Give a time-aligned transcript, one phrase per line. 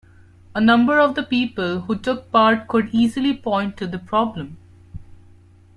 [0.55, 4.57] A number of the people who took part could easily point to the problem